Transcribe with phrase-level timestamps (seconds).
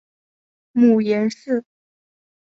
[0.71, 1.63] 母颜氏。